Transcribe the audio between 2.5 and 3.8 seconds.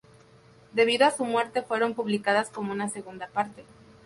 una segunda parte.